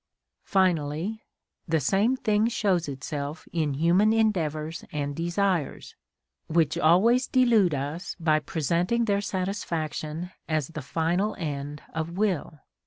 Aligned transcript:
Finally, 0.47 1.21
the 1.67 1.79
same 1.79 2.15
thing 2.17 2.47
shows 2.47 2.87
itself 2.87 3.45
in 3.53 3.75
human 3.75 4.11
endeavours 4.13 4.83
and 4.91 5.15
desires, 5.15 5.95
which 6.47 6.75
always 6.75 7.27
delude 7.27 7.75
us 7.75 8.15
by 8.19 8.39
presenting 8.39 9.05
their 9.05 9.21
satisfaction 9.21 10.31
as 10.49 10.69
the 10.69 10.81
final 10.81 11.35
end 11.37 11.83
of 11.93 12.17
will. 12.17 12.61